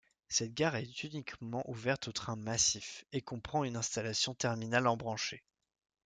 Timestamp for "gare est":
0.55-1.03